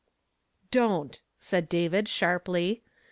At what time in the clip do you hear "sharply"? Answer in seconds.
2.09-2.81